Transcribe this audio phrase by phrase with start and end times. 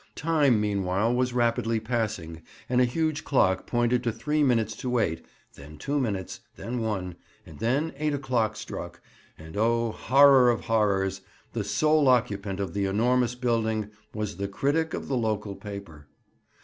[0.15, 5.23] Time meanwhile was rapidly passing, and a huge clock pointed to three minutes to eight,
[5.53, 8.99] then two minutes, then one, and then eight o'clock struck,
[9.37, 11.21] and, oh horror of horrors!
[11.53, 16.07] the sole occupant of the enormous building was the critic of the local paper.